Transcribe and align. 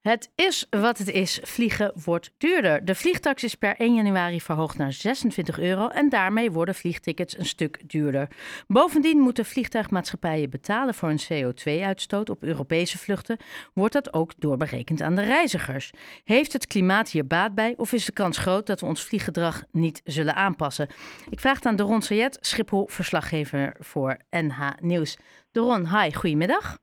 Het 0.00 0.30
is 0.34 0.66
wat 0.70 0.98
het 0.98 1.08
is. 1.08 1.40
Vliegen 1.42 1.92
wordt 2.04 2.30
duurder. 2.36 2.84
De 2.84 2.94
vliegtax 2.94 3.44
is 3.44 3.54
per 3.54 3.76
1 3.76 3.94
januari 3.94 4.40
verhoogd 4.40 4.78
naar 4.78 4.92
26 4.92 5.58
euro 5.58 5.88
en 5.88 6.08
daarmee 6.08 6.50
worden 6.50 6.74
vliegtickets 6.74 7.38
een 7.38 7.46
stuk 7.46 7.90
duurder. 7.90 8.28
Bovendien 8.66 9.18
moeten 9.18 9.44
vliegtuigmaatschappijen 9.44 10.50
betalen 10.50 10.94
voor 10.94 11.08
een 11.08 11.20
CO2-uitstoot 11.32 12.30
op 12.30 12.42
Europese 12.42 12.98
vluchten. 12.98 13.36
Wordt 13.74 13.92
dat 13.92 14.12
ook 14.12 14.32
doorberekend 14.38 15.02
aan 15.02 15.14
de 15.14 15.22
reizigers? 15.22 15.90
Heeft 16.24 16.52
het 16.52 16.66
klimaat 16.66 17.10
hier 17.10 17.26
baat 17.26 17.54
bij 17.54 17.74
of 17.76 17.92
is 17.92 18.04
de 18.04 18.12
kans 18.12 18.38
groot 18.38 18.66
dat 18.66 18.80
we 18.80 18.86
ons 18.86 19.02
vlieggedrag 19.02 19.62
niet 19.72 20.00
zullen 20.04 20.34
aanpassen? 20.34 20.88
Ik 21.30 21.40
vraag 21.40 21.54
het 21.54 21.66
aan 21.66 21.76
Doron 21.76 22.02
Sayed, 22.02 22.38
Schiphol-verslaggever 22.40 23.76
voor 23.78 24.16
NH 24.30 24.70
Nieuws. 24.80 25.16
Doron, 25.52 25.98
hi, 25.98 26.12
goedemiddag. 26.12 26.78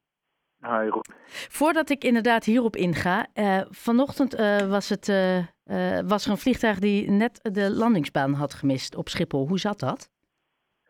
Hi, 0.65 0.87
Rob. 0.89 1.05
Voordat 1.49 1.89
ik 1.89 2.03
inderdaad 2.03 2.43
hierop 2.43 2.75
inga, 2.75 3.25
uh, 3.33 3.61
vanochtend 3.69 4.39
uh, 4.39 4.57
was, 4.57 4.89
het, 4.89 5.07
uh, 5.07 5.99
was 6.07 6.25
er 6.25 6.31
een 6.31 6.37
vliegtuig 6.37 6.79
die 6.79 7.11
net 7.11 7.39
de 7.53 7.71
landingsbaan 7.71 8.33
had 8.33 8.53
gemist 8.53 8.95
op 8.95 9.09
Schiphol. 9.09 9.47
Hoe 9.47 9.59
zat 9.59 9.79
dat? 9.79 10.09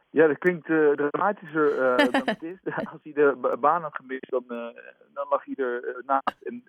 Ja, 0.09 0.27
dat 0.27 0.37
klinkt 0.37 0.65
dramatischer 0.95 1.75
dan 2.11 2.21
het 2.25 2.43
is. 2.43 2.57
Als 2.91 2.99
hij 3.03 3.13
de 3.13 3.57
baan 3.59 3.81
had 3.81 3.95
gemist, 3.95 4.29
dan, 4.29 4.43
dan 5.13 5.27
lag 5.29 5.45
hij 5.45 5.65
er 5.65 6.03
naast 6.05 6.41
en 6.43 6.63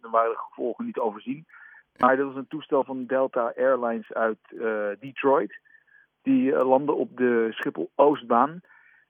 dan 0.00 0.10
waren 0.10 0.30
de 0.30 0.38
gevolgen 0.48 0.84
niet 0.84 0.98
overzien. 0.98 1.46
Maar 1.98 2.16
dat 2.16 2.26
was 2.26 2.36
een 2.36 2.48
toestel 2.48 2.84
van 2.84 3.06
Delta 3.06 3.52
Airlines 3.56 4.12
uit 4.12 4.38
Detroit. 5.00 5.60
Die 6.22 6.64
landde 6.64 6.92
op 6.92 7.16
de 7.16 7.48
Schiphol-Oostbaan. 7.50 8.60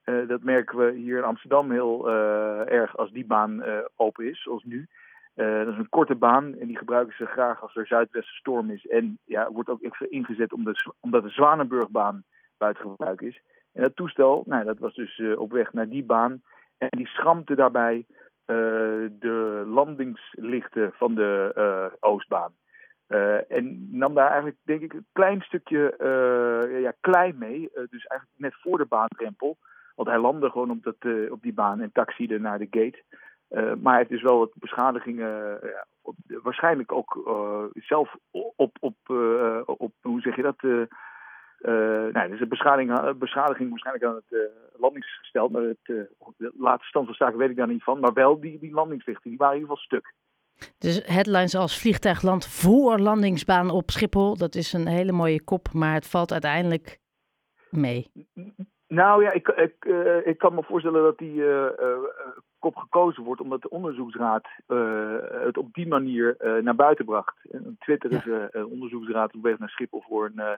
Uh, 0.05 0.27
dat 0.27 0.43
merken 0.43 0.77
we 0.77 0.91
hier 0.91 1.17
in 1.17 1.23
Amsterdam 1.23 1.71
heel 1.71 2.09
uh, 2.09 2.71
erg 2.71 2.97
als 2.97 3.11
die 3.11 3.25
baan 3.25 3.63
uh, 3.63 3.77
open 3.95 4.29
is, 4.29 4.41
zoals 4.41 4.63
nu. 4.63 4.87
dat 5.35 5.67
is 5.67 5.77
een 5.77 5.89
korte 5.89 6.15
baan 6.15 6.55
en 6.55 6.67
die 6.67 6.77
gebruiken 6.77 7.15
ze 7.15 7.25
graag 7.25 7.61
als 7.61 7.75
er 7.75 7.87
zuidwestenstorm 7.87 8.69
is. 8.69 8.87
En 8.87 9.17
ja, 9.25 9.51
wordt 9.51 9.69
ook 9.69 9.81
extra 9.81 10.05
ingezet 10.09 10.53
omdat 10.99 11.23
de 11.23 11.29
Zwanenburgbaan 11.29 12.23
buiten 12.57 12.89
gebruik 12.89 13.21
is. 13.21 13.41
En 13.73 13.81
dat 13.81 13.95
toestel, 13.95 14.43
nou, 14.45 14.63
dat 14.63 14.79
was 14.79 14.93
dus 14.93 15.21
op 15.35 15.51
weg 15.51 15.73
naar 15.73 15.89
die 15.89 16.03
baan. 16.03 16.41
En 16.77 16.89
die 16.89 17.07
schrampte 17.07 17.55
daarbij 17.55 18.05
de 18.45 19.63
landingslichten 19.67 20.91
van 20.93 21.15
de 21.15 21.91
Oostbaan. 21.99 22.53
en 23.47 23.87
nam 23.91 24.13
daar 24.13 24.27
eigenlijk, 24.27 24.57
denk 24.63 24.81
ik, 24.81 24.93
een 24.93 25.07
klein 25.11 25.41
stukje 25.41 25.95
ja, 26.81 26.93
klei 27.01 27.33
mee. 27.33 27.69
dus 27.73 28.05
eigenlijk 28.05 28.39
net 28.39 28.55
voor 28.61 28.77
de 28.77 28.85
baandrempel. 28.85 29.57
Want 29.95 30.07
hij 30.07 30.19
landde 30.19 30.49
gewoon 30.49 30.71
op, 30.71 30.83
dat, 30.83 30.95
uh, 30.99 31.31
op 31.31 31.41
die 31.41 31.53
baan 31.53 31.81
en 31.81 31.91
taxiede 31.91 32.39
naar 32.39 32.59
de 32.59 32.67
gate. 32.69 33.03
Uh, 33.49 33.73
maar 33.81 33.91
hij 33.91 33.97
heeft 33.97 34.09
dus 34.09 34.21
wel 34.21 34.37
wat 34.37 34.51
beschadigingen, 34.53 35.59
uh, 35.63 35.71
ja, 35.71 35.85
op, 36.01 36.15
waarschijnlijk 36.43 36.91
ook 36.91 37.11
zelf 37.73 38.15
op, 38.31 38.77
op, 38.79 38.95
op, 39.65 39.93
hoe 40.01 40.21
zeg 40.21 40.35
je 40.35 40.41
dat? 40.41 40.61
nee, 42.13 42.29
dus 42.29 42.39
een 42.39 42.49
beschadiging, 42.49 43.17
beschadiging 43.17 43.69
waarschijnlijk 43.69 44.05
aan 44.05 44.21
het 44.25 44.51
landingsgestel. 44.77 45.49
Maar 45.49 45.61
het, 45.61 45.77
de 46.37 46.51
laatste 46.57 46.87
stand 46.87 47.05
van 47.05 47.15
zaken 47.15 47.37
weet 47.37 47.49
ik 47.49 47.55
daar 47.55 47.67
niet 47.67 47.83
van. 47.83 47.99
Maar 47.99 48.13
wel 48.13 48.39
die, 48.39 48.59
die 48.59 48.73
landingslichten, 48.73 49.29
die 49.29 49.39
waren 49.39 49.55
in 49.55 49.61
ieder 49.61 49.77
geval 49.77 49.99
stuk. 49.99 50.13
Dus 50.77 51.01
headlines 51.05 51.55
als 51.55 51.79
vliegtuigland 51.79 52.47
voor 52.47 52.99
landingsbaan 52.99 53.69
op 53.69 53.91
Schiphol. 53.91 54.37
Dat 54.37 54.55
is 54.55 54.73
een 54.73 54.87
hele 54.87 55.11
mooie 55.11 55.43
kop, 55.43 55.73
maar 55.73 55.93
het 55.93 56.07
valt 56.07 56.31
uiteindelijk 56.31 56.99
mee. 57.69 58.11
Nou 58.93 59.23
ja, 59.23 59.31
ik, 59.31 59.47
ik, 59.47 59.85
uh, 59.85 60.27
ik 60.27 60.37
kan 60.37 60.53
me 60.55 60.63
voorstellen 60.63 61.03
dat 61.03 61.17
die 61.17 61.33
uh, 61.33 61.67
kop 62.59 62.75
gekozen 62.75 63.23
wordt 63.23 63.41
omdat 63.41 63.61
de 63.61 63.69
onderzoeksraad 63.69 64.47
het 65.45 65.57
op 65.57 65.73
die 65.73 65.87
manier 65.87 66.35
naar 66.61 66.75
buiten 66.75 67.05
bracht. 67.05 67.35
Een 67.49 67.75
twitterige 67.79 68.49
ja. 68.51 68.63
onderzoeksraad 68.63 69.35
op 69.35 69.41
weg 69.41 69.59
naar 69.59 69.69
Schiphol 69.69 70.03
voor 70.07 70.31
een 70.35 70.57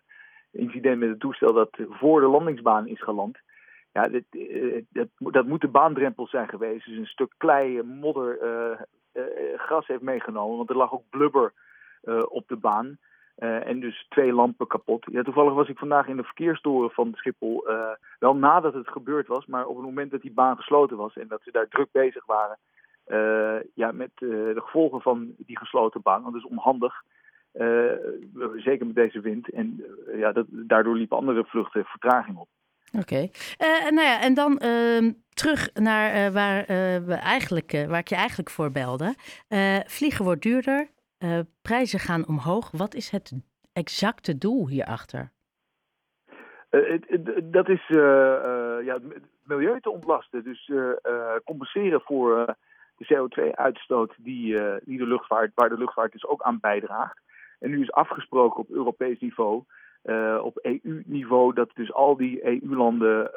incident 0.51 0.99
met 0.99 1.09
het 1.09 1.19
toestel 1.19 1.53
dat 1.53 1.69
voor 1.89 2.21
de 2.21 2.27
landingsbaan 2.27 2.87
is 2.87 3.01
geland. 3.01 3.37
Ja, 3.93 4.01
dit, 4.01 4.25
dat, 4.89 5.07
dat 5.17 5.45
moet 5.45 5.61
de 5.61 5.67
baandrempel 5.67 6.27
zijn 6.27 6.49
geweest. 6.49 6.85
Dus 6.85 6.97
een 6.97 7.05
stuk 7.05 7.33
klei, 7.37 7.81
modder, 7.81 8.37
gras 9.55 9.87
heeft 9.87 10.01
meegenomen. 10.01 10.57
Want 10.57 10.69
er 10.69 10.77
lag 10.77 10.93
ook 10.93 11.09
blubber 11.09 11.53
op 12.27 12.47
de 12.47 12.57
baan. 12.57 12.97
Uh, 13.39 13.67
en 13.67 13.79
dus 13.79 14.05
twee 14.09 14.33
lampen 14.33 14.67
kapot. 14.67 15.05
Ja, 15.11 15.23
toevallig 15.23 15.53
was 15.53 15.67
ik 15.67 15.77
vandaag 15.77 16.07
in 16.07 16.15
de 16.15 16.23
verkeerstoren 16.23 16.89
van 16.89 17.13
Schiphol. 17.15 17.69
Uh, 17.69 17.89
wel 18.19 18.35
nadat 18.35 18.73
het 18.73 18.87
gebeurd 18.87 19.27
was, 19.27 19.45
maar 19.45 19.65
op 19.65 19.75
het 19.75 19.85
moment 19.85 20.11
dat 20.11 20.21
die 20.21 20.31
baan 20.31 20.55
gesloten 20.55 20.97
was 20.97 21.17
en 21.17 21.27
dat 21.27 21.41
ze 21.43 21.51
daar 21.51 21.67
druk 21.67 21.87
bezig 21.91 22.25
waren. 22.25 22.57
Uh, 23.07 23.63
ja, 23.73 23.91
met 23.91 24.09
de 24.15 24.61
gevolgen 24.65 25.01
van 25.01 25.33
die 25.37 25.57
gesloten 25.57 26.01
baan. 26.01 26.21
Want 26.21 26.33
dat 26.33 26.43
is 26.43 26.49
onhandig. 26.49 27.03
zeker 28.55 28.85
met 28.85 28.95
deze 28.95 29.19
wind. 29.19 29.49
En 29.49 29.83
ja, 30.13 30.31
dat, 30.31 30.45
daardoor 30.49 30.95
liepen 30.95 31.17
andere 31.17 31.45
vluchten 31.45 31.85
vertraging 31.85 32.37
op. 32.37 32.47
Oké. 32.91 32.99
Okay. 32.99 33.31
nou 33.89 34.07
ja, 34.07 34.21
en 34.21 34.33
dan 34.33 34.57
ehm, 34.57 35.11
terug 35.33 35.73
naar 35.73 36.31
waar, 36.31 36.65
we 37.05 37.13
eigenlijk, 37.13 37.85
waar 37.87 37.99
ik 37.99 38.09
je 38.09 38.15
eigenlijk 38.15 38.49
voor 38.49 38.71
belde. 38.71 39.15
vliegen 39.87 40.25
wordt 40.25 40.41
duurder. 40.41 40.93
Uh, 41.25 41.39
prijzen 41.61 41.99
gaan 41.99 42.27
omhoog. 42.27 42.71
Wat 42.71 42.93
is 42.93 43.09
het 43.09 43.33
exacte 43.73 44.37
doel 44.37 44.67
hierachter? 44.67 45.31
Uh, 46.71 46.99
dat 47.43 47.69
is 47.69 47.89
uh, 47.89 47.97
ja, 48.83 48.93
het 48.93 49.23
milieu 49.43 49.79
te 49.81 49.89
ontlasten. 49.89 50.43
Dus 50.43 50.71
compenseren 51.43 52.01
voor 52.01 52.55
de 52.97 53.05
CO2-uitstoot 53.13 54.13
die, 54.17 54.59
die 54.83 54.97
de 54.97 55.07
luchtvaart, 55.07 55.51
waar 55.55 55.69
de 55.69 55.77
luchtvaart 55.77 56.11
dus 56.11 56.25
ook 56.25 56.41
aan 56.41 56.59
bijdraagt. 56.59 57.19
En 57.59 57.69
nu 57.69 57.81
is 57.81 57.91
afgesproken 57.91 58.59
op 58.59 58.69
Europees 58.69 59.19
niveau, 59.19 59.63
op 60.41 60.59
EU-niveau, 60.61 61.53
dat 61.53 61.69
dus 61.73 61.93
al 61.93 62.17
die 62.17 62.45
EU-landen 62.45 63.31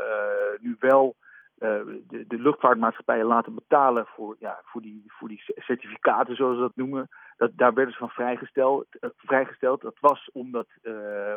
nu 0.61 0.77
wel 0.79 1.17
de, 1.59 2.25
de, 2.29 2.39
luchtvaartmaatschappijen 2.39 3.27
laten 3.27 3.55
betalen 3.55 4.07
voor, 4.07 4.37
ja, 4.39 4.61
voor, 4.65 4.81
die, 4.81 5.05
voor 5.07 5.29
die 5.29 5.43
certificaten, 5.45 6.37
zoals 6.37 6.55
ze 6.55 6.61
dat 6.61 6.77
noemen. 6.77 7.09
Dat, 7.37 7.51
daar 7.55 7.75
werden 7.75 7.93
ze 7.93 7.99
van 7.99 8.09
vrijgesteld. 8.09 8.87
Uh, 9.01 9.11
vrijgesteld. 9.17 9.81
Dat 9.81 9.97
was 10.01 10.31
omdat, 10.33 10.67
uh, 10.83 10.93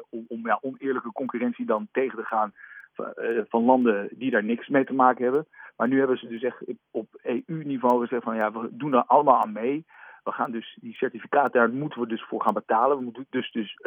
om, 0.09 0.25
om 0.27 0.47
ja, 0.47 0.59
oneerlijke 0.61 1.11
concurrentie 1.11 1.65
dan 1.65 1.87
tegen 1.91 2.17
te 2.17 2.25
gaan 2.25 2.53
van, 2.93 3.13
van, 3.49 3.63
landen 3.63 4.09
die 4.11 4.31
daar 4.31 4.43
niks 4.43 4.67
mee 4.67 4.85
te 4.85 4.93
maken 4.93 5.23
hebben. 5.23 5.47
Maar 5.77 5.87
nu 5.87 5.97
hebben 5.97 6.17
ze 6.17 6.27
dus 6.27 6.43
echt 6.43 6.63
op 6.91 7.07
EU-niveau 7.21 7.99
gezegd 8.01 8.23
van 8.23 8.35
ja, 8.35 8.51
we 8.51 8.67
doen 8.71 8.93
er 8.93 9.05
allemaal 9.05 9.41
aan 9.41 9.51
mee. 9.51 9.85
We 10.23 10.31
gaan 10.31 10.51
dus 10.51 10.77
die 10.81 10.93
certificaten, 10.93 11.51
daar 11.51 11.69
moeten 11.69 12.01
we 12.01 12.07
dus 12.07 12.23
voor 12.23 12.41
gaan 12.41 12.53
betalen. 12.53 12.97
We 12.97 13.03
moeten 13.03 13.25
dus, 13.29 13.51
dus 13.51 13.79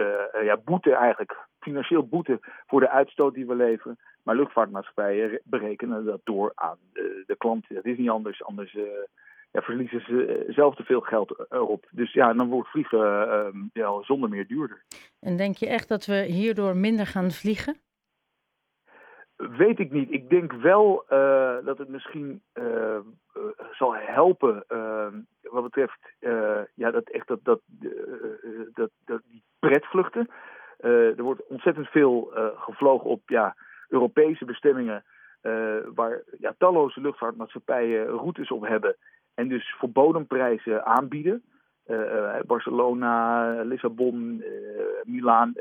ja, 0.42 0.56
boete 0.64 0.94
eigenlijk, 0.94 1.48
financieel 1.64 2.06
boete 2.06 2.38
voor 2.66 2.80
de 2.80 2.90
uitstoot 2.90 3.34
die 3.34 3.46
we 3.46 3.54
leveren. 3.54 3.98
Maar 4.22 4.36
luchtvaartmaatschappijen 4.36 5.40
berekenen 5.44 6.04
dat 6.04 6.20
door 6.24 6.52
aan 6.54 6.78
de, 6.92 7.22
de 7.26 7.36
klant. 7.36 7.64
Dat 7.68 7.84
is 7.84 7.98
niet 7.98 8.10
anders. 8.10 8.44
Anders 8.44 8.76
ja, 9.54 9.60
verliezen 9.60 10.00
ze 10.00 10.26
eh, 10.26 10.54
zelf 10.54 10.74
te 10.74 10.84
veel 10.84 11.00
geld 11.00 11.46
erop. 11.48 11.86
Dus 11.90 12.12
ja, 12.12 12.32
dan 12.32 12.48
wordt 12.48 12.68
vliegen 12.68 12.98
uh, 12.98 13.62
ja, 13.72 14.02
zonder 14.02 14.28
meer 14.28 14.46
duurder. 14.46 14.82
En 15.20 15.36
denk 15.36 15.56
je 15.56 15.66
echt 15.66 15.88
dat 15.88 16.06
we 16.06 16.14
hierdoor 16.14 16.76
minder 16.76 17.06
gaan 17.06 17.30
vliegen? 17.30 17.76
Weet 19.36 19.78
ik 19.78 19.90
niet. 19.92 20.10
Ik 20.10 20.28
denk 20.28 20.52
wel 20.52 21.04
uh, 21.10 21.56
dat 21.64 21.78
het 21.78 21.88
misschien 21.88 22.42
uh, 22.54 22.98
zal 23.72 23.94
helpen 23.94 24.64
ehm, 24.68 25.20
wat 25.42 25.62
betreft 25.62 25.98
ja, 26.74 26.90
dat 26.90 27.08
echt 27.10 27.28
dat, 27.28 27.38
dat, 27.42 27.60
dat, 28.72 28.90
dat 29.04 29.20
die 29.28 29.42
pretvluchten. 29.58 30.28
Er 30.90 31.22
wordt 31.22 31.46
ontzettend 31.46 31.88
veel 31.88 32.30
gevlogen 32.56 33.10
op 33.10 33.20
ja, 33.26 33.54
Europese 33.88 34.44
bestemmingen. 34.44 35.04
waar 35.94 36.22
ja, 36.38 36.54
talloze 36.58 37.00
luchtvaartmaatschappijen 37.00 38.06
routes 38.06 38.50
op 38.50 38.66
hebben. 38.66 38.96
En 39.34 39.48
dus 39.48 39.74
voor 39.78 39.90
bodemprijzen 39.90 40.84
aanbieden. 40.84 41.42
Barcelona, 42.46 43.50
Lissabon, 43.62 44.16
uh, 44.16 44.46
Milaan, 45.04 45.52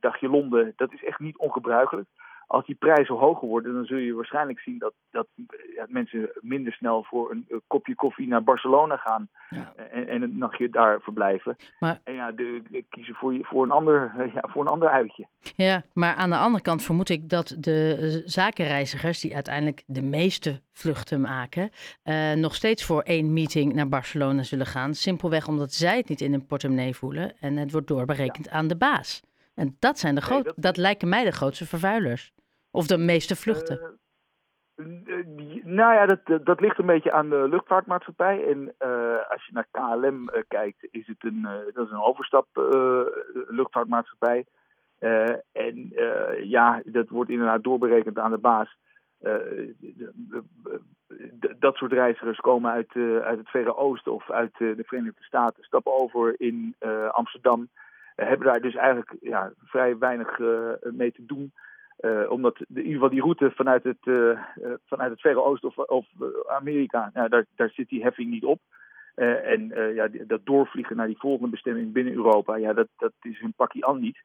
dagje 0.00 0.28
Londen. 0.28 0.72
Dat 0.76 0.92
is 0.92 1.04
echt 1.04 1.18
niet 1.18 1.38
ongebruikelijk 1.38 2.08
als 2.48 2.66
die 2.66 2.74
prijzen 2.74 3.14
hoger 3.14 3.48
worden, 3.48 3.74
dan 3.74 3.84
zul 3.84 3.96
je 3.96 4.14
waarschijnlijk 4.14 4.60
zien 4.60 4.78
dat, 4.78 4.92
dat 5.10 5.26
ja, 5.74 5.86
mensen 5.88 6.30
minder 6.40 6.72
snel 6.72 7.02
voor 7.02 7.30
een, 7.30 7.62
kopje 7.66 7.94
koffie 7.94 8.28
naar 8.28 8.42
Barcelona 8.42 8.96
gaan 8.96 9.28
ja. 9.50 9.72
en, 9.76 10.08
en 10.08 10.22
een 10.22 10.38
nachtje 10.38 10.70
daar 10.70 11.00
verblijven. 11.00 11.56
Maar, 11.78 12.00
en 12.04 12.14
ja, 12.14 12.32
de, 12.32 12.84
kiezen 12.88 13.14
voor, 13.14 13.38
voor, 13.40 13.64
een 13.64 13.70
ander, 13.70 14.12
ja, 14.34 14.48
voor 14.48 14.62
een 14.62 14.70
ander 14.70 14.88
uitje. 14.88 15.26
Ja, 15.56 15.82
maar 15.92 16.14
aan 16.14 16.30
de 16.30 16.36
andere 16.36 16.62
kant 16.62 16.82
vermoed 16.82 17.08
ik 17.08 17.28
dat 17.28 17.56
de 17.58 18.22
zakenreizigers, 18.24 19.20
die 19.20 19.34
uiteindelijk 19.34 19.82
de 19.86 20.02
meeste 20.02 20.60
vluchten 20.72 21.20
maken, 21.20 21.70
uh, 22.04 22.32
nog 22.32 22.54
steeds 22.54 22.84
voor 22.84 23.02
één 23.02 23.32
meeting 23.32 23.74
naar 23.74 23.88
Barcelona 23.88 24.42
zullen 24.42 24.66
gaan. 24.66 24.94
Simpelweg 24.94 25.48
omdat 25.48 25.72
zij 25.72 25.96
het 25.96 26.08
niet 26.08 26.20
in 26.20 26.32
hun 26.32 26.46
portemonnee 26.46 26.94
voelen 26.94 27.32
en 27.40 27.56
het 27.56 27.72
wordt 27.72 27.86
doorberekend 27.86 28.50
aan 28.50 28.68
de 28.68 28.76
baas. 28.76 29.22
En 29.54 29.76
dat 29.78 29.98
zijn 29.98 30.14
de 30.14 30.20
groot, 30.20 30.44
dat... 30.44 30.54
dat 30.56 30.76
lijken 30.76 31.08
mij 31.08 31.24
de 31.24 31.30
grootste 31.30 31.66
vervuilers. 31.66 32.32
Of 32.78 32.86
de 32.86 32.98
meeste 32.98 33.36
vluchten? 33.36 33.98
nou 35.62 35.94
ja, 35.94 36.06
dat, 36.06 36.44
dat 36.44 36.60
ligt 36.60 36.78
een 36.78 36.86
beetje 36.86 37.12
aan 37.12 37.28
de 37.28 37.48
luchtvaartmaatschappij. 37.48 38.46
En 38.46 38.74
als 39.28 39.46
je 39.46 39.52
naar 39.52 39.68
KLM 39.70 40.30
kijkt, 40.48 40.88
is 40.90 41.06
het 41.06 41.24
een, 41.24 41.48
dat 41.74 41.86
is 41.86 41.92
een 41.92 42.02
overstap 42.02 42.46
luchtvaartmaatschappij. 43.48 44.44
en 45.52 45.92
ja, 46.42 46.82
dat 46.84 47.08
wordt 47.08 47.30
inderdaad 47.30 47.62
doorberekend 47.62 48.18
aan 48.18 48.30
de 48.30 48.38
baas. 48.38 48.76
dat 51.58 51.74
soort 51.76 51.92
reizigers 51.92 52.38
komen 52.38 52.70
uit, 52.70 52.92
uit 53.22 53.38
het 53.38 53.48
Verre 53.48 53.76
Oosten 53.76 54.12
of 54.12 54.30
uit 54.30 54.54
de 54.58 54.84
Verenigde 54.86 55.22
Staten, 55.22 55.64
stappen 55.64 56.00
over 56.00 56.34
in 56.36 56.74
Amsterdam. 57.10 57.68
hebben 58.14 58.46
daar 58.46 58.60
dus 58.60 58.74
eigenlijk 58.74 59.14
ja, 59.20 59.52
vrij 59.64 59.98
weinig 59.98 60.38
mee 60.80 61.12
te 61.12 61.26
doen. 61.26 61.52
Uh, 62.00 62.30
omdat 62.30 62.56
de, 62.56 62.64
in 62.68 62.76
ieder 62.76 62.92
geval 62.92 63.08
die 63.08 63.20
route 63.20 63.50
vanuit 63.50 63.84
het, 63.84 63.98
uh, 64.04 64.40
vanuit 64.86 65.10
het 65.10 65.20
Verre 65.20 65.42
Oosten 65.42 65.68
of, 65.68 65.76
of 65.76 66.06
Amerika, 66.46 67.10
nou, 67.14 67.28
daar, 67.28 67.44
daar 67.56 67.70
zit 67.70 67.88
die 67.88 68.02
heffing 68.02 68.30
niet 68.30 68.44
op. 68.44 68.60
en 69.14 69.72
ja, 69.94 70.08
dat 70.26 70.40
doorvliegen 70.44 70.96
naar 70.96 71.06
die 71.06 71.18
volgende 71.18 71.50
bestemming 71.50 71.92
binnen 71.92 72.14
Europa, 72.14 72.56
ja, 72.56 72.72
dat, 72.72 72.88
dat 72.96 73.12
is 73.22 73.40
een 73.40 73.52
pakje 73.56 73.86
aan 73.86 74.00
niet. 74.00 74.18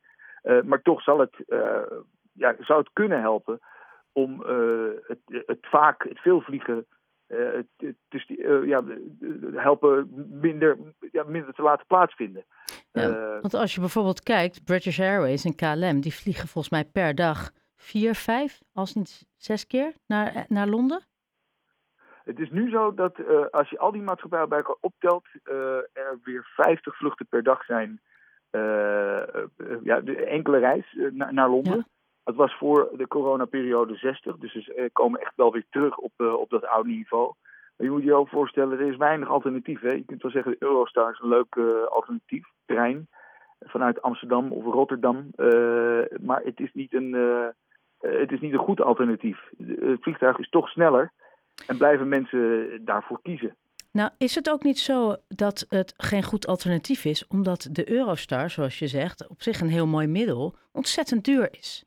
maar 0.63 0.81
toch 0.81 1.01
zal 1.01 1.19
het, 1.19 1.35
ja, 2.33 2.55
zou 2.59 2.79
het 2.79 2.89
kunnen 2.93 3.19
helpen 3.19 3.59
om 4.11 4.39
het, 5.07 5.19
het 5.45 5.59
vaak, 5.61 6.03
het 6.03 6.19
veel 6.19 6.41
vliegen 6.41 6.85
dus 8.09 8.25
ja, 8.65 8.83
helpen 9.53 10.09
minder, 10.41 10.77
ja, 11.11 11.23
minder 11.23 11.53
te 11.53 11.61
laten 11.61 11.85
plaatsvinden. 11.85 12.45
Ja, 12.91 13.39
want 13.41 13.53
als 13.53 13.73
je 13.73 13.79
bijvoorbeeld 13.79 14.23
kijkt, 14.23 14.63
British 14.63 14.99
Airways 14.99 15.45
en 15.45 15.55
KLM, 15.55 16.01
die 16.01 16.13
vliegen 16.13 16.47
volgens 16.47 16.73
mij 16.73 16.85
per 16.85 17.15
dag 17.15 17.51
vier, 17.83 18.15
vijf, 18.15 18.62
als 18.74 18.94
niet 18.94 19.25
zes 19.35 19.68
keer 19.68 19.94
naar, 20.07 20.35
eh, 20.35 20.44
naar 20.47 20.68
Londen? 20.68 21.01
Het 22.24 22.39
is 22.39 22.50
nu 22.50 22.69
zo 22.69 22.94
dat 22.94 23.19
uh, 23.19 23.45
als 23.51 23.69
je 23.69 23.80
al 23.80 23.91
die 23.91 24.01
maatschappijen 24.01 24.50
bij 24.50 24.57
elkaar 24.57 24.75
optelt, 24.80 25.25
uh, 25.44 25.56
er 25.94 26.19
weer 26.24 26.51
50 26.56 26.97
vluchten 26.97 27.27
per 27.27 27.44
dag 27.44 27.65
zijn. 27.65 28.01
Uh, 28.51 29.24
ja, 29.83 30.00
de 30.00 30.25
enkele 30.25 30.57
reis 30.57 30.97
naar, 31.12 31.33
naar 31.33 31.50
Londen. 31.50 31.75
Ja. 31.75 31.85
Het 32.24 32.35
was 32.35 32.57
voor 32.57 32.89
de 32.97 33.07
coronaperiode 33.07 33.95
60, 33.95 34.38
dus 34.38 34.51
ze 34.51 34.89
komen 34.94 35.19
echt 35.21 35.36
wel 35.36 35.51
weer 35.51 35.65
terug 35.69 35.97
op, 35.97 36.12
op 36.18 36.50
dat 36.50 36.65
oude 36.65 36.89
niveau. 36.89 37.33
Maar 37.75 37.88
je 37.88 37.94
moet 37.94 38.03
je 38.03 38.13
ook 38.13 38.29
voorstellen, 38.29 38.79
er 38.79 38.88
is 38.88 38.97
weinig 38.97 39.29
alternatief. 39.29 39.81
Hè? 39.81 39.91
Je 39.91 40.06
kunt 40.06 40.21
wel 40.21 40.31
zeggen, 40.31 40.51
de 40.51 40.65
Eurostar 40.65 41.12
is 41.12 41.19
een 41.19 41.27
leuk 41.27 41.57
alternatief, 41.89 42.47
trein 42.65 43.07
vanuit 43.59 44.01
Amsterdam 44.01 44.51
of 44.51 44.63
Rotterdam. 44.63 45.29
maar 46.21 46.41
het 46.44 46.59
is 46.59 46.74
niet 46.74 46.94
een 46.94 47.15
eh, 47.15 47.47
het 48.03 48.31
is 48.31 48.39
niet 48.39 48.53
een 48.53 48.59
goed 48.59 48.81
alternatief. 48.81 49.39
Het 49.57 50.01
vliegtuig 50.01 50.39
is 50.39 50.50
toch 50.50 50.69
sneller 50.69 51.11
en 51.67 51.77
blijven 51.77 52.07
mensen 52.07 52.81
daarvoor 52.85 53.19
kiezen. 53.21 53.55
Nou, 53.91 54.09
is 54.17 54.35
het 54.35 54.50
ook 54.50 54.63
niet 54.63 54.79
zo 54.79 55.15
dat 55.27 55.65
het 55.69 55.94
geen 55.97 56.23
goed 56.23 56.47
alternatief 56.47 57.05
is, 57.05 57.27
omdat 57.27 57.67
de 57.71 57.91
Eurostar, 57.91 58.50
zoals 58.50 58.79
je 58.79 58.88
zegt, 58.88 59.27
op 59.27 59.41
zich 59.41 59.61
een 59.61 59.69
heel 59.69 59.88
mooi 59.88 60.07
middel, 60.07 60.55
ontzettend 60.71 61.25
duur 61.25 61.47
is? 61.51 61.83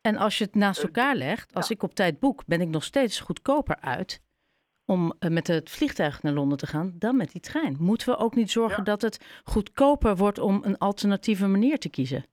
En 0.00 0.16
als 0.16 0.38
je 0.38 0.44
het 0.44 0.54
naast 0.54 0.78
eh, 0.78 0.84
elkaar 0.84 1.14
legt, 1.14 1.54
als 1.54 1.70
ik 1.70 1.82
op 1.82 1.94
tijd 1.94 2.18
boek, 2.18 2.46
ben 2.46 2.60
ik 2.60 2.68
nog 2.68 2.84
steeds 2.84 3.20
goedkoper 3.20 3.76
uit 3.80 4.22
om 4.84 5.12
eh, 5.18 5.30
met 5.30 5.46
het 5.46 5.70
vliegtuig 5.70 6.22
naar 6.22 6.32
Londen 6.32 6.58
te 6.58 6.66
gaan 6.66 6.92
dan 6.98 7.16
met 7.16 7.32
die 7.32 7.40
trein. 7.40 7.76
Moeten 7.78 8.08
we 8.08 8.16
ook 8.16 8.34
niet 8.34 8.50
zorgen 8.50 8.84
dat 8.84 9.02
het 9.02 9.42
goedkoper 9.44 10.16
wordt 10.16 10.38
om 10.38 10.60
een 10.64 10.78
alternatieve 10.78 11.46
manier 11.46 11.78
te 11.78 11.90
kiezen? 11.90 12.24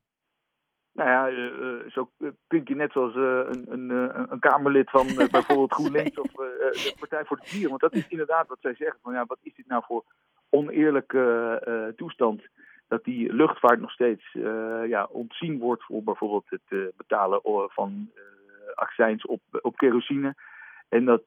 Nou 0.95 1.09
ja, 1.09 1.29
uh, 1.29 1.91
zo 1.91 2.09
kunt 2.47 2.67
je 2.67 2.75
net 2.75 2.91
zoals 2.91 3.15
uh, 3.15 3.23
een, 3.23 3.65
een, 3.71 3.89
een, 4.31 4.39
Kamerlid 4.39 4.89
van 4.89 5.07
bijvoorbeeld 5.31 5.73
GroenLinks 5.73 6.19
of 6.19 6.31
de 6.31 6.95
Partij 6.99 7.25
voor 7.25 7.37
de 7.37 7.47
Dieren. 7.49 7.69
Want 7.69 7.81
dat 7.81 7.93
is 7.93 8.07
inderdaad 8.07 8.47
wat 8.47 8.57
zij 8.61 8.75
zeggen. 8.75 8.99
Van, 9.01 9.13
ja, 9.13 9.25
wat 9.25 9.37
is 9.41 9.55
dit 9.55 9.67
nou 9.67 9.83
voor 9.85 10.03
oneerlijke 10.49 11.93
toestand? 11.95 12.41
Dat 12.87 13.03
die 13.03 13.33
luchtvaart 13.33 13.79
nog 13.79 13.91
steeds 13.91 14.31
ja, 14.87 15.07
ontzien 15.11 15.59
wordt 15.59 15.83
voor 15.83 16.03
bijvoorbeeld 16.03 16.45
het 16.49 16.95
betalen 16.97 17.41
van 17.67 18.11
accijns 18.75 19.25
op, 19.25 19.41
op 19.61 19.77
kerosine. 19.77 20.35
En 20.89 21.05
dat, 21.05 21.25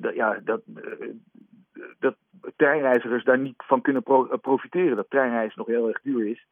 dat, 0.00 0.14
ja, 0.14 0.40
dat, 0.44 0.60
dat 1.98 2.16
treinreizigers 2.56 3.24
daar 3.24 3.38
niet 3.38 3.62
van 3.66 3.80
kunnen 3.80 4.02
profiteren. 4.40 4.96
Dat 4.96 5.10
treinreizen 5.10 5.58
nog 5.58 5.66
heel 5.66 5.88
erg 5.88 6.00
duur 6.02 6.26
is. 6.26 6.46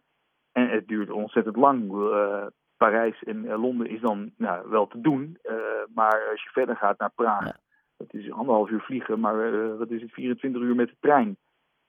En 0.56 0.68
het 0.68 0.88
duurt 0.88 1.10
ontzettend 1.10 1.56
lang. 1.56 1.92
Uh, 1.92 2.46
Parijs 2.76 3.22
en 3.22 3.50
eh, 3.50 3.60
Londen 3.60 3.88
is 3.88 4.00
dan 4.00 4.32
nou, 4.36 4.68
wel 4.68 4.86
te 4.86 5.00
doen. 5.00 5.38
Uh, 5.44 5.54
maar 5.94 6.28
als 6.30 6.42
je 6.42 6.50
verder 6.50 6.76
gaat 6.76 6.98
naar 6.98 7.10
Praag, 7.14 7.44
ja. 7.44 7.56
dat 7.96 8.14
is 8.14 8.32
anderhalf 8.32 8.70
uur 8.70 8.80
vliegen, 8.80 9.20
maar 9.20 9.52
uh, 9.52 9.78
wat 9.78 9.90
is 9.90 10.02
het, 10.02 10.12
24 10.12 10.62
uur 10.62 10.74
met 10.74 10.88
de 10.88 10.96
trein. 11.00 11.36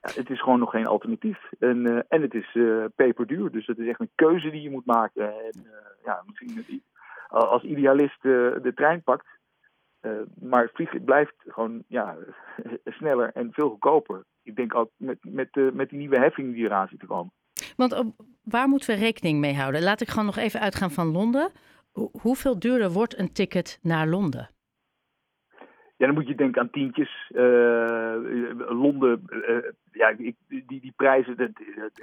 Ja, 0.01 0.09
het 0.13 0.29
is 0.29 0.41
gewoon 0.41 0.59
nog 0.59 0.71
geen 0.71 0.87
alternatief. 0.87 1.51
En, 1.59 2.05
en 2.07 2.21
het 2.21 2.33
is 2.33 2.57
peperduur, 2.95 3.51
dus 3.51 3.67
het 3.67 3.77
is 3.77 3.87
echt 3.87 3.99
een 3.99 4.11
keuze 4.15 4.49
die 4.49 4.61
je 4.61 4.71
moet 4.71 4.85
maken. 4.85 5.27
En, 5.27 5.65
ja, 6.03 6.23
misschien 6.25 6.83
als 7.27 7.63
idealist 7.63 8.21
de 8.21 8.71
trein 8.75 9.03
pakt, 9.03 9.27
maar 10.39 10.69
vliegen 10.73 11.03
blijft 11.03 11.35
gewoon 11.37 11.83
ja, 11.87 12.15
sneller 12.99 13.31
en 13.33 13.53
veel 13.53 13.69
goedkoper. 13.69 14.23
Ik 14.43 14.55
denk 14.55 14.75
ook 14.75 14.89
met, 14.97 15.17
met, 15.21 15.73
met 15.73 15.89
die 15.89 15.99
nieuwe 15.99 16.19
heffing 16.19 16.53
die 16.53 16.65
eraan 16.65 16.87
zit 16.87 16.99
te 16.99 17.05
komen. 17.05 17.31
Want 17.75 18.03
waar 18.43 18.67
moeten 18.67 18.89
we 18.89 19.01
rekening 19.01 19.39
mee 19.39 19.55
houden? 19.55 19.83
Laat 19.83 20.01
ik 20.01 20.07
gewoon 20.07 20.25
nog 20.25 20.37
even 20.37 20.59
uitgaan 20.59 20.91
van 20.91 21.11
Londen. 21.11 21.51
hoeveel 22.21 22.59
duurder 22.59 22.91
wordt 22.91 23.17
een 23.17 23.33
ticket 23.33 23.79
naar 23.81 24.07
Londen? 24.07 24.49
Ja, 25.97 26.05
dan 26.05 26.15
moet 26.15 26.27
je 26.27 26.35
denken 26.35 26.61
aan 26.61 26.69
tientjes. 26.69 27.31
Uh, 27.35 28.15
Londen, 28.69 29.23
uh, 29.29 29.57
ja, 29.91 30.13
ik, 30.17 30.35
die, 30.47 30.65
die 30.81 30.93
prijzen, 30.95 31.37
dat, 31.37 31.49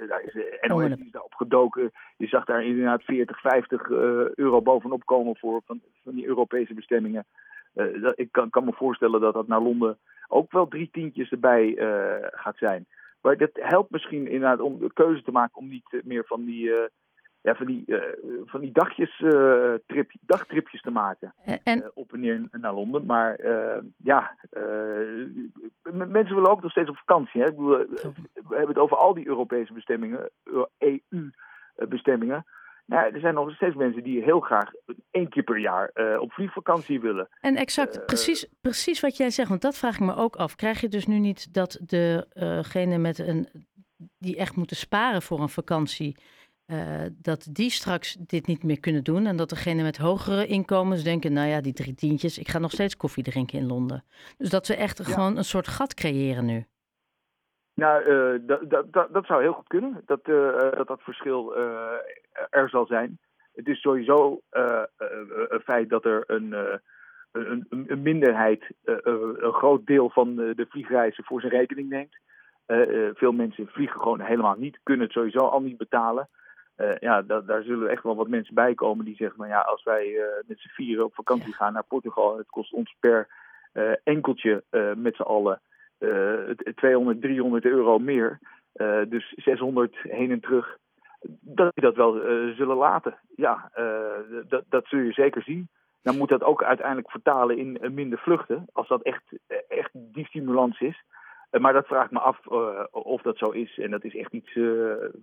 daar 0.07 0.23
is 0.23 0.33
NOS 0.61 0.83
oh, 0.83 1.11
daarop 1.11 1.33
gedoken. 1.33 1.91
Je 2.17 2.27
zag 2.27 2.45
daar 2.45 2.65
inderdaad 2.65 3.03
40, 3.03 3.39
50 3.39 3.89
euro 4.35 4.61
bovenop 4.61 5.05
komen 5.05 5.35
voor 5.37 5.61
van, 5.65 5.81
van 6.03 6.15
die 6.15 6.25
Europese 6.25 6.73
bestemmingen. 6.73 7.25
Dat, 7.73 8.19
ik 8.19 8.31
kan, 8.31 8.49
kan, 8.49 8.65
me 8.65 8.73
voorstellen 8.73 9.21
dat 9.21 9.33
dat 9.33 9.47
naar 9.47 9.61
Londen 9.61 9.97
ook 10.27 10.51
wel 10.51 10.67
drie 10.67 10.89
tientjes 10.91 11.31
erbij 11.31 11.75
gaat 12.31 12.57
zijn. 12.57 12.85
Maar 13.25 13.37
dat 13.37 13.49
helpt 13.53 13.91
misschien 13.91 14.27
inderdaad 14.27 14.59
om 14.59 14.79
de 14.79 14.93
keuze 14.93 15.23
te 15.23 15.31
maken 15.31 15.57
om 15.57 15.67
niet 15.67 16.01
meer 16.03 16.25
van 16.25 16.45
die, 16.45 16.67
uh, 16.67 16.85
ja, 17.41 17.55
van 17.55 17.65
die, 17.65 17.83
uh, 17.85 18.01
van 18.45 18.61
die 18.61 18.71
dagjes, 18.71 19.19
uh, 19.19 19.73
trip, 19.85 20.11
dagtripjes 20.21 20.81
te 20.81 20.91
maken. 20.91 21.33
En... 21.63 21.91
op 21.93 22.13
en 22.13 22.19
neer 22.19 22.47
naar 22.51 22.73
Londen. 22.73 23.05
Maar 23.05 23.39
ja, 23.97 24.37
mensen 26.07 26.35
willen 26.35 26.49
ook 26.49 26.61
nog 26.61 26.71
steeds 26.71 26.89
op 26.89 26.97
vakantie. 26.97 27.41
Hè? 27.41 27.47
Ik 27.47 27.55
bedoel, 27.55 27.77
we 28.33 28.55
hebben 28.55 28.67
het 28.67 28.77
over 28.77 28.97
al 28.97 29.13
die 29.13 29.27
Europese 29.27 29.73
bestemmingen, 29.73 30.29
EU-bestemmingen. 30.77 32.45
Nou, 32.85 33.13
er 33.13 33.19
zijn 33.19 33.33
nog 33.33 33.55
steeds 33.55 33.75
mensen 33.75 34.03
die 34.03 34.23
heel 34.23 34.39
graag 34.39 34.71
één 35.11 35.29
keer 35.29 35.43
per 35.43 35.59
jaar 35.59 35.91
uh, 35.93 36.21
op 36.21 36.31
vliegvakantie 36.31 36.99
willen. 36.99 37.27
En 37.41 37.55
exact, 37.55 37.97
uh, 37.97 38.05
precies, 38.05 38.47
precies 38.61 38.99
wat 38.99 39.17
jij 39.17 39.29
zegt, 39.29 39.49
want 39.49 39.61
dat 39.61 39.77
vraag 39.77 39.93
ik 39.93 39.99
me 39.99 40.15
ook 40.15 40.35
af. 40.35 40.55
Krijg 40.55 40.81
je 40.81 40.87
dus 40.87 41.05
nu 41.05 41.19
niet 41.19 41.53
dat 41.53 41.79
degene 41.81 42.97
met 42.97 43.19
een, 43.19 43.47
die 44.17 44.37
echt 44.37 44.55
moeten 44.55 44.75
sparen 44.75 45.21
voor 45.21 45.39
een 45.39 45.49
vakantie, 45.49 46.17
uh, 46.67 47.01
dat 47.11 47.47
die 47.51 47.69
straks 47.69 48.17
dit 48.19 48.47
niet 48.47 48.63
meer 48.63 48.79
kunnen 48.79 49.03
doen. 49.03 49.25
En 49.25 49.35
dat 49.35 49.49
degene 49.49 49.83
met 49.83 49.97
hogere 49.97 50.47
inkomens 50.47 51.03
denken, 51.03 51.33
nou 51.33 51.47
ja, 51.47 51.61
die 51.61 51.73
drie 51.73 51.95
tientjes, 51.95 52.37
ik 52.37 52.47
ga 52.47 52.59
nog 52.59 52.71
steeds 52.71 52.97
koffie 52.97 53.23
drinken 53.23 53.59
in 53.59 53.67
Londen. 53.67 54.03
Dus 54.37 54.49
dat 54.49 54.67
we 54.67 54.75
echt 54.75 54.97
ja. 54.97 55.03
gewoon 55.03 55.37
een 55.37 55.45
soort 55.45 55.67
gat 55.67 55.93
creëren 55.93 56.45
nu. 56.45 56.65
Nou, 57.75 58.03
uh, 58.03 58.39
dat, 58.47 58.69
dat, 58.69 58.93
dat, 58.93 59.13
dat, 59.13 59.25
zou 59.25 59.41
heel 59.41 59.53
goed 59.53 59.67
kunnen, 59.67 60.01
dat 60.05 60.27
uh, 60.27 60.59
dat, 60.59 60.87
dat 60.87 61.01
verschil 61.01 61.55
er 62.49 62.69
zal 62.69 62.85
zijn. 62.85 63.19
Het 63.53 63.67
is 63.67 63.81
sowieso 63.81 64.41
een 64.49 65.61
feit 65.63 65.89
dat 65.89 66.05
er 66.05 66.23
een, 66.27 66.55
een, 67.31 67.65
een, 67.69 68.01
minderheid 68.01 68.71
een 68.83 69.53
groot 69.53 69.85
deel 69.85 70.09
van 70.09 70.35
de 70.35 70.65
vliegreizen 70.69 71.23
voor 71.23 71.41
zijn 71.41 71.53
rekening 71.53 71.89
neemt. 71.89 72.17
veel 73.17 73.31
mensen 73.31 73.67
vliegen 73.67 73.99
gewoon 74.01 74.21
helemaal 74.21 74.55
niet, 74.57 74.79
kunnen 74.83 75.05
het 75.05 75.15
sowieso 75.15 75.39
al 75.39 75.61
niet 75.61 75.77
betalen. 75.77 76.29
ja, 76.99 77.21
da 77.21 77.41
daar 77.41 77.63
zullen 77.63 77.89
echt 77.89 78.03
wel 78.03 78.15
wat 78.15 78.27
mensen 78.27 78.55
bij 78.55 78.73
komen 78.73 79.05
die 79.05 79.15
zeggen: 79.15 79.37
nou 79.39 79.49
ja, 79.49 79.59
als 79.59 79.83
wij 79.83 80.19
met 80.47 80.59
z'n 80.59 80.67
vieren 80.67 81.05
op 81.05 81.15
vakantie 81.15 81.53
gaan 81.53 81.73
naar 81.73 81.83
Portugal, 81.87 82.37
het 82.37 82.49
kost 82.49 82.73
ons 82.73 82.95
per 82.99 83.27
enkeltje 84.03 84.63
met 84.95 85.15
z'n 85.15 85.21
allen. 85.21 85.61
200, 86.75 87.21
300 87.21 87.65
euro 87.65 87.99
meer. 87.99 88.39
Uh, 88.75 89.01
dus 89.09 89.33
600 89.35 89.95
heen 90.01 90.31
en 90.31 90.39
terug. 90.39 90.77
Dat 91.41 91.71
die 91.73 91.83
dat 91.83 91.95
wel 91.95 92.15
uh, 92.15 92.55
zullen 92.55 92.77
laten. 92.77 93.17
Ja, 93.35 93.71
dat, 94.47 94.63
dat 94.69 94.85
zul 94.87 94.99
je 94.99 95.11
zeker 95.11 95.41
zien. 95.41 95.69
Dan 96.01 96.17
moet 96.17 96.29
dat 96.29 96.43
ook 96.43 96.63
uiteindelijk 96.63 97.11
vertalen 97.11 97.57
in 97.57 97.93
minder 97.93 98.19
vluchten. 98.19 98.65
Als 98.73 98.87
dat 98.87 99.01
echt, 99.01 99.23
echt 99.67 99.89
die 99.93 100.25
stimulans 100.25 100.79
is. 100.79 101.03
maar 101.59 101.73
dat 101.73 101.87
vraagt 101.87 102.11
me 102.11 102.19
af 102.19 102.47
of 102.91 103.21
dat 103.21 103.37
zo 103.37 103.49
is. 103.49 103.77
En 103.77 103.91
dat 103.91 104.03
is 104.03 104.15
echt 104.15 104.33
iets 104.33 104.53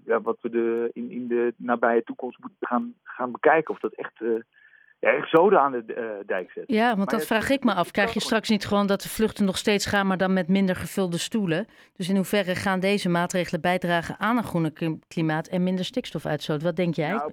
ja, 0.05 0.21
wat 0.21 0.39
we 0.41 0.51
de, 0.51 0.91
in, 0.93 1.11
in 1.11 1.29
de 1.29 1.55
nabije 1.57 2.03
toekomst 2.03 2.39
moeten 2.39 2.67
gaan, 2.67 2.95
gaan 3.03 3.33
bekijken. 3.33 3.75
Of 3.75 3.81
dat 3.81 3.93
echt 3.93 4.21
ja, 5.03 5.11
exode 5.11 5.59
aan 5.59 5.73
de 5.73 5.85
uh, 5.89 6.27
dijk 6.27 6.51
zetten. 6.51 6.75
Ja, 6.75 6.97
want 6.97 7.11
dat 7.11 7.27
vraag 7.27 7.51
ik 7.51 7.65
me 7.65 7.75
af. 7.75 7.91
Krijg 7.91 8.13
je 8.15 8.21
straks 8.21 8.49
niet 8.49 8.67
gewoon 8.67 8.87
dat 8.87 9.03
de 9.03 9.09
vluchten 9.09 9.45
nog 9.45 9.57
steeds 9.57 9.87
gaan, 9.87 10.07
maar 10.07 10.17
dan 10.17 10.33
met 10.33 10.49
minder 10.49 10.77
gevulde 10.77 11.19
stoelen? 11.19 11.67
Dus 11.97 12.09
in 12.09 12.17
hoeverre 12.17 12.55
gaan 12.55 12.81
deze 12.81 13.09
maatregelen 13.09 13.61
bijdragen 13.61 14.15
aan 14.19 14.37
een 14.37 14.45
groene 14.45 14.99
klimaat 15.09 15.47
en 15.49 15.63
minder 15.63 15.85
stikstofuitstoot? 15.85 16.63
Wat 16.63 16.77
denk 16.77 16.95
jij? 16.95 17.11
Nou, 17.11 17.33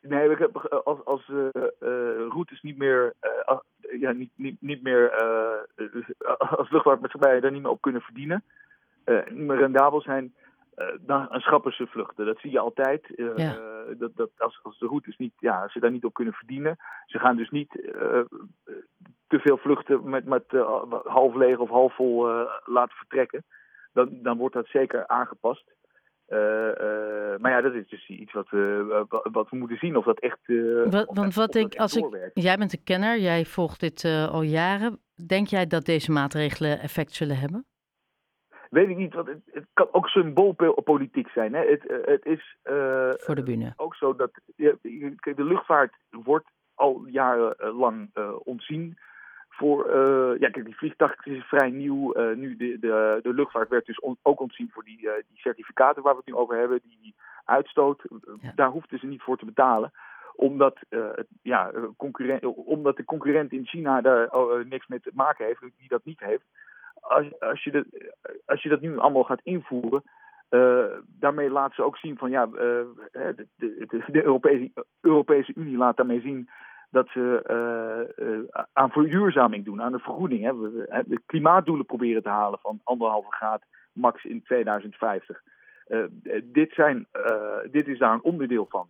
nee, 0.00 0.36
als, 0.84 1.04
als 1.04 1.28
uh, 1.28 1.46
routes 2.28 2.62
niet 2.62 2.78
meer, 2.78 3.14
ja, 4.00 4.12
niet, 4.12 4.30
niet, 4.34 4.56
niet 4.60 4.82
meer 4.82 5.10
als 6.58 6.70
luchtvaartmaatschappij 6.70 7.40
daar 7.40 7.52
niet 7.52 7.62
meer 7.62 7.70
op 7.70 7.80
kunnen 7.80 8.02
verdienen, 8.02 8.44
niet 9.28 9.46
meer 9.46 9.58
rendabel 9.58 10.00
zijn, 10.00 10.34
dan 11.00 11.28
schrappen 11.30 11.72
ze 11.72 11.86
vluchten. 11.86 12.26
Dat 12.26 12.38
zie 12.38 12.50
je 12.50 12.58
altijd. 12.58 13.12
Ja 13.36 13.78
dat, 13.98 14.10
dat 14.14 14.30
als, 14.38 14.60
als 14.62 14.78
de 14.78 14.86
routes 14.86 15.16
niet, 15.16 15.32
ja, 15.38 15.62
als 15.62 15.72
ze 15.72 15.80
daar 15.80 15.90
niet 15.90 16.04
op 16.04 16.14
kunnen 16.14 16.34
verdienen. 16.34 16.76
Ze 17.06 17.18
gaan 17.18 17.36
dus 17.36 17.50
niet 17.50 17.70
te 19.26 19.38
veel 19.38 19.56
vluchten 19.56 20.08
met, 20.08 20.24
met 20.24 20.44
half 21.04 21.34
leeg 21.34 21.58
of 21.58 21.68
half 21.68 21.94
vol 21.94 22.26
laten 22.64 22.96
vertrekken. 22.96 23.44
Dan, 23.92 24.18
dan 24.22 24.36
wordt 24.36 24.54
dat 24.54 24.66
zeker 24.66 25.06
aangepast. 25.06 25.64
maar 27.38 27.50
ja, 27.50 27.60
dat 27.60 27.74
is 27.74 27.88
dus 27.88 28.08
iets 28.08 28.32
wat 28.32 28.48
we, 28.48 29.06
wat 29.22 29.50
we 29.50 29.56
moeten 29.56 29.78
zien 29.78 29.96
of 29.96 30.04
dat 30.04 30.20
echt. 30.20 30.38
Wat, 30.90 31.10
want 31.14 31.34
wat 31.34 31.54
ik, 31.54 31.76
als 31.76 31.96
ik, 31.96 32.30
jij 32.34 32.56
bent 32.56 32.72
een 32.72 32.84
kenner, 32.84 33.18
jij 33.18 33.44
volgt 33.44 33.80
dit 33.80 34.04
al 34.04 34.42
jaren. 34.42 35.00
Denk 35.26 35.46
jij 35.46 35.66
dat 35.66 35.84
deze 35.84 36.10
maatregelen 36.12 36.80
effect 36.80 37.12
zullen 37.12 37.38
hebben? 37.38 37.64
Weet 38.70 38.88
ik 38.88 38.96
niet, 38.96 39.14
want 39.14 39.26
het, 39.26 39.40
het 39.52 39.66
kan 39.72 39.88
ook 39.92 40.08
symboolpolitiek 40.08 41.28
zijn. 41.28 41.54
Hè. 41.54 41.64
Het, 41.66 41.86
eh, 41.86 41.96
het 42.04 42.24
is 42.24 42.56
uh, 42.64 43.10
Voor 43.16 43.34
de 43.34 43.42
bühne. 43.42 43.72
ook 43.76 43.94
zo 43.94 44.14
dat 44.16 44.30
ja, 44.56 44.72
de 44.80 45.44
luchtvaart 45.44 45.94
wordt 46.10 46.48
al 46.74 47.04
jarenlang 47.06 48.10
uh, 48.14 48.32
ontzien. 48.38 48.98
Voor, 49.48 49.86
uh, 49.86 50.38
ja, 50.38 50.50
kijk, 50.50 50.64
die 50.64 50.76
vliegtuig 50.76 51.26
is 51.26 51.44
vrij 51.44 51.70
nieuw. 51.70 52.12
nu 52.34 52.56
de, 52.56 52.78
de, 52.78 53.18
de 53.22 53.34
luchtvaart 53.34 53.68
werd 53.68 53.86
dus 53.86 54.02
ook 54.22 54.40
ontzien 54.40 54.70
voor 54.72 54.84
die, 54.84 54.96
die 54.98 55.38
certificaten 55.38 56.02
waar 56.02 56.12
we 56.12 56.18
het 56.24 56.28
nu 56.28 56.34
over 56.34 56.56
hebben, 56.56 56.80
die 56.82 57.14
uitstoot. 57.44 58.02
Daar 58.54 58.70
hoefden 58.70 58.98
ze 58.98 59.06
niet 59.06 59.22
voor 59.22 59.36
te 59.36 59.44
betalen 59.44 59.92
omdat, 60.34 60.78
ja, 61.42 61.70
concurrent, 61.96 62.44
omdat 62.44 62.96
de 62.96 63.04
concurrent 63.04 63.52
in 63.52 63.66
China 63.66 64.00
daar 64.00 64.30
niks 64.68 64.86
mee 64.86 65.00
te 65.00 65.10
maken 65.14 65.46
heeft, 65.46 65.60
die 65.60 65.88
dat 65.88 66.04
niet 66.04 66.20
heeft 66.20 66.44
als, 67.10 67.40
als, 67.40 67.64
je 67.64 67.70
dat, 67.70 67.84
als 68.46 68.62
je 68.62 68.68
dat 68.68 68.80
nu 68.80 68.98
allemaal 68.98 69.24
gaat 69.24 69.40
invoeren, 69.42 70.02
uh, 70.50 70.84
daarmee 71.06 71.50
laat 71.50 71.74
ze 71.74 71.82
ook 71.82 71.96
zien 71.96 72.18
van 72.18 72.30
ja, 72.30 72.46
uh, 72.46 72.52
de, 73.12 73.46
de, 73.56 74.04
de, 74.06 74.24
Europese, 74.24 74.70
Europese 75.00 75.52
Unie 75.54 75.76
laat 75.76 75.96
daarmee 75.96 76.20
zien 76.20 76.48
dat 76.90 77.08
ze 77.08 77.44
uh, 78.18 78.62
aan 78.72 78.90
verduurzaming 78.90 79.64
doen, 79.64 79.82
aan 79.82 79.92
de 79.92 79.98
vergoeding. 79.98 80.42
Hè. 80.42 80.56
We, 80.56 81.04
de 81.06 81.20
klimaatdoelen 81.26 81.86
proberen 81.86 82.22
te 82.22 82.28
halen 82.28 82.58
van 82.58 82.80
anderhalve 82.84 83.32
graad 83.32 83.62
max 83.92 84.24
in 84.24 84.42
2050. 84.42 85.42
dit, 86.42 86.72
zijn, 86.72 87.06
dit 87.70 87.88
is 87.88 87.98
daar 87.98 88.12
een 88.12 88.22
onderdeel 88.22 88.66
van. 88.68 88.88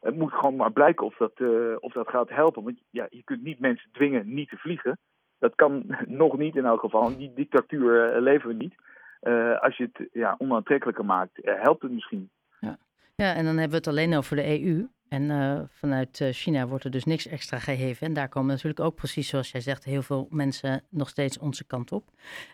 Het 0.00 0.16
moet 0.16 0.32
gewoon 0.32 0.56
maar 0.56 0.72
blijken 0.72 1.06
of 1.06 1.16
dat, 1.16 1.32
of 1.80 1.92
dat 1.92 2.08
gaat 2.08 2.28
helpen. 2.28 2.64
Want 2.64 2.80
ja, 2.90 3.06
je 3.10 3.22
kunt 3.24 3.42
niet 3.42 3.60
mensen 3.60 3.90
dwingen 3.92 4.34
niet 4.34 4.48
te 4.48 4.56
vliegen. 4.56 4.98
Dat 5.40 5.54
kan 5.54 5.84
nog 6.22 6.38
niet 6.38 6.56
in 6.56 6.64
elk 6.64 6.80
geval. 6.80 7.16
Die 7.16 7.32
dictatuur 7.34 8.14
uh, 8.14 8.22
leven 8.22 8.48
we 8.48 8.54
niet. 8.54 8.74
Uh, 9.22 9.60
als 9.60 9.76
je 9.76 9.90
het 9.92 10.08
ja, 10.12 10.34
onaantrekkelijker 10.38 11.04
maakt, 11.04 11.44
uh, 11.44 11.62
helpt 11.62 11.82
het 11.82 11.90
misschien. 11.90 12.30
Ja. 12.60 12.78
ja, 13.14 13.34
en 13.34 13.44
dan 13.44 13.56
hebben 13.56 13.70
we 13.70 13.76
het 13.76 13.86
alleen 13.86 14.14
over 14.14 14.36
de 14.36 14.62
EU. 14.62 14.88
En 15.08 15.68
vanuit 15.70 16.28
China 16.30 16.66
wordt 16.66 16.84
er 16.84 16.90
dus 16.90 17.04
niks 17.04 17.26
extra 17.26 17.58
geheven. 17.58 18.06
En 18.06 18.12
daar 18.12 18.28
komen 18.28 18.48
natuurlijk 18.48 18.80
ook 18.80 18.94
precies 18.94 19.28
zoals 19.28 19.50
jij 19.50 19.60
zegt, 19.60 19.84
heel 19.84 20.02
veel 20.02 20.26
mensen 20.30 20.82
nog 20.88 21.08
steeds 21.08 21.38
onze 21.38 21.66
kant 21.66 21.92
op. 21.92 22.04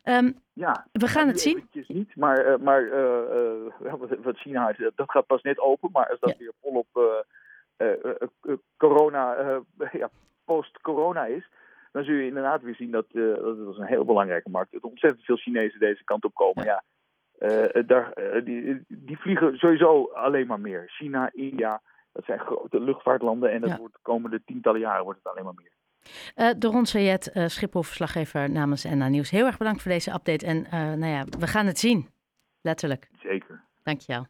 Um, 0.04 0.38
ja, 0.52 0.86
we 0.92 1.06
gaan 1.06 1.28
het 1.28 1.40
zien. 1.40 1.68
Niet, 1.86 2.16
maar 2.16 2.60
maar 2.60 2.88
wat 4.22 4.36
China 4.36 4.68
is, 4.68 4.90
dat 4.94 5.10
gaat 5.10 5.26
pas 5.26 5.42
net 5.42 5.58
open. 5.58 5.90
Maar 5.92 6.10
als 6.10 6.20
dat 6.20 6.30
ja. 6.30 6.36
weer 6.38 6.52
volop 6.62 7.20
corona, 8.76 9.36
ja, 9.92 10.10
post-corona 10.44 11.24
is, 11.24 11.48
dan 11.96 12.04
zul 12.04 12.14
je 12.14 12.26
inderdaad 12.26 12.62
weer 12.62 12.74
zien 12.74 12.90
dat, 12.90 13.06
uh, 13.12 13.34
dat 13.34 13.72
is 13.72 13.78
een 13.78 13.86
heel 13.86 14.04
belangrijke 14.04 14.50
markt. 14.50 14.72
Dat 14.72 14.82
ontzettend 14.82 15.24
veel 15.24 15.36
Chinezen 15.36 15.80
deze 15.80 16.04
kant 16.04 16.24
op 16.24 16.34
komen. 16.34 16.64
Ja. 16.64 16.82
Uh, 17.38 17.86
daar, 17.86 18.12
uh, 18.18 18.44
die, 18.44 18.84
die 18.88 19.18
vliegen 19.18 19.58
sowieso 19.58 20.04
alleen 20.04 20.46
maar 20.46 20.60
meer. 20.60 20.84
China, 20.86 21.30
India, 21.32 21.80
dat 22.12 22.24
zijn 22.24 22.38
grote 22.38 22.80
luchtvaartlanden 22.80 23.52
en 23.52 23.60
dat 23.60 23.76
wordt 23.76 23.94
de 23.94 24.00
komende 24.02 24.42
tientallen 24.44 24.80
jaren 24.80 25.04
wordt 25.04 25.18
het 25.22 25.32
alleen 25.32 25.44
maar 25.44 25.54
meer. 25.54 25.72
Uh, 26.36 26.60
Doron 26.60 26.86
Sayed, 26.86 27.30
uh, 27.34 27.46
Schiphol-verslaggever 27.46 28.50
namens 28.50 28.84
NA 28.84 29.08
Nieuws. 29.08 29.30
Heel 29.30 29.46
erg 29.46 29.58
bedankt 29.58 29.82
voor 29.82 29.90
deze 29.90 30.12
update 30.12 30.46
en 30.46 30.66
nou 30.98 31.12
ja, 31.12 31.24
we 31.38 31.46
gaan 31.46 31.66
het 31.66 31.78
zien. 31.78 32.08
Letterlijk. 32.60 33.08
Zeker. 33.22 33.64
Dankjewel. 33.82 34.24